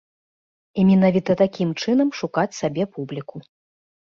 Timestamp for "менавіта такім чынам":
0.89-2.09